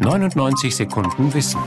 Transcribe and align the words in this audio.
99 0.00 0.74
Sekunden 0.74 1.34
Wissen. 1.34 1.60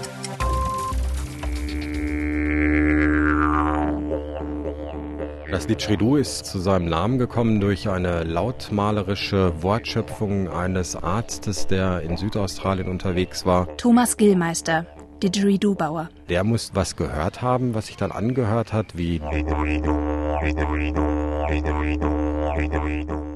Das 5.51 5.67
Didgeridoo 5.67 6.15
ist 6.15 6.45
zu 6.45 6.59
seinem 6.59 6.85
Namen 6.85 7.17
gekommen 7.17 7.59
durch 7.59 7.89
eine 7.89 8.23
lautmalerische 8.23 9.61
Wortschöpfung 9.61 10.47
eines 10.47 10.95
Arztes, 10.95 11.67
der 11.67 12.01
in 12.01 12.17
Südaustralien 12.17 12.87
unterwegs 12.87 13.45
war. 13.45 13.67
Thomas 13.77 14.15
Gillmeister, 14.15 14.85
Didgeridoo-Bauer. 15.19 16.09
Der 16.29 16.43
muss 16.43 16.71
was 16.73 16.95
gehört 16.95 17.41
haben, 17.41 17.73
was 17.73 17.87
sich 17.87 17.97
dann 17.97 18.11
angehört 18.11 18.73
hat 18.73 18.97
wie 18.97 19.19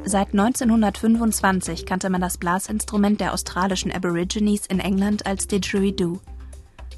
Seit 0.06 0.30
1925 0.32 1.86
kannte 1.86 2.10
man 2.10 2.22
das 2.22 2.38
Blasinstrument 2.38 3.20
der 3.20 3.34
australischen 3.34 3.92
Aborigines 3.92 4.66
in 4.68 4.80
England 4.80 5.26
als 5.26 5.48
Didgeridoo. 5.48 6.20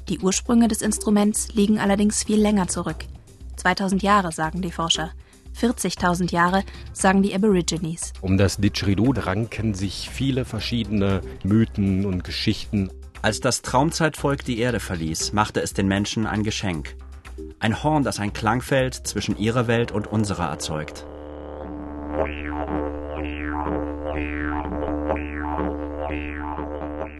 Die 0.08 0.20
Ursprünge 0.20 0.68
des 0.68 0.82
Instruments 0.82 1.54
liegen 1.54 1.78
allerdings 1.78 2.22
viel 2.22 2.40
länger 2.40 2.68
zurück. 2.68 3.04
2000 3.56 4.02
Jahre, 4.02 4.30
sagen 4.30 4.62
die 4.62 4.70
Forscher. 4.70 5.10
40.000 5.58 6.32
Jahre, 6.32 6.62
sagen 6.92 7.22
die 7.22 7.34
Aborigines. 7.34 8.12
Um 8.20 8.36
das 8.36 8.58
Didgeridoo 8.58 9.14
ranken 9.16 9.74
sich 9.74 10.10
viele 10.10 10.44
verschiedene 10.44 11.22
Mythen 11.42 12.04
und 12.04 12.24
Geschichten. 12.24 12.90
Als 13.26 13.40
das 13.40 13.60
Traumzeitvolk 13.60 14.44
die 14.44 14.60
Erde 14.60 14.78
verließ, 14.78 15.32
machte 15.32 15.60
es 15.60 15.74
den 15.74 15.88
Menschen 15.88 16.28
ein 16.28 16.44
Geschenk. 16.44 16.94
Ein 17.58 17.82
Horn, 17.82 18.04
das 18.04 18.20
ein 18.20 18.32
Klangfeld 18.32 18.94
zwischen 18.94 19.36
ihrer 19.36 19.66
Welt 19.66 19.90
und 19.90 20.06
unserer 20.06 20.48
erzeugt. 20.48 21.04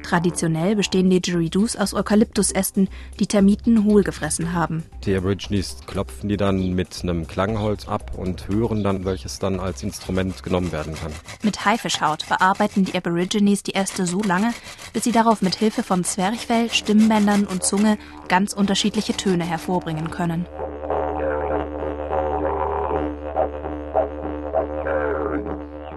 Traditionell 0.07 0.77
bestehen 0.77 1.11
Didgeridoos 1.11 1.75
aus 1.75 1.93
Eukalyptusästen, 1.93 2.89
die 3.19 3.27
Termiten 3.27 3.83
hohl 3.83 4.05
gefressen 4.05 4.53
haben. 4.53 4.85
Die 5.05 5.17
Aborigines 5.17 5.79
klopfen 5.85 6.29
die 6.29 6.37
dann 6.37 6.75
mit 6.75 7.01
einem 7.03 7.27
Klangholz 7.27 7.89
ab 7.89 8.13
und 8.17 8.47
hören 8.47 8.85
dann, 8.85 9.05
welches 9.05 9.41
dann 9.41 9.59
als 9.59 9.83
Instrument 9.83 10.45
genommen 10.45 10.71
werden 10.71 10.95
kann. 10.95 11.11
Mit 11.43 11.65
Haifischhaut 11.65 12.29
bearbeiten 12.29 12.85
die 12.85 12.95
Aborigines 12.95 13.65
die 13.65 13.75
Äste 13.75 14.07
so 14.07 14.23
lange, 14.23 14.55
bis 14.97 15.05
sie 15.05 15.13
darauf 15.13 15.43
mit 15.43 15.55
Hilfe 15.57 15.83
von 15.83 16.05
Zwerchfell, 16.05 16.73
Stimmbändern 16.73 17.45
und 17.45 17.63
Zunge 17.63 17.99
ganz 18.29 18.55
unterschiedliche 18.55 19.13
Töne 19.13 19.45
hervorbringen 19.45 20.11
können. 20.11 20.47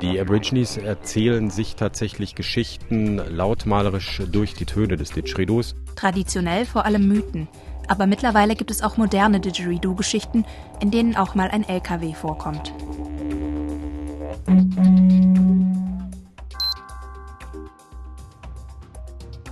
Die 0.01 0.19
Aborigines 0.19 0.75
erzählen 0.75 1.49
sich 1.49 1.77
tatsächlich 1.77 2.35
Geschichten 2.35 3.21
lautmalerisch 3.29 4.21
durch 4.29 4.53
die 4.53 4.65
Töne 4.65 4.97
des 4.97 5.11
Didgeridoos. 5.11 5.75
Traditionell 5.95 6.65
vor 6.65 6.83
allem 6.83 7.07
Mythen. 7.07 7.47
Aber 7.87 8.05
mittlerweile 8.05 8.57
gibt 8.57 8.69
es 8.69 8.81
auch 8.81 8.97
moderne 8.97 9.39
Didgeridoo-Geschichten, 9.39 10.43
in 10.81 10.91
denen 10.91 11.15
auch 11.15 11.35
mal 11.35 11.49
ein 11.49 11.63
LKW 11.63 12.13
vorkommt. 12.15 12.73
Musik 14.45 14.78